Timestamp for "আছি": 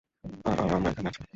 1.09-1.21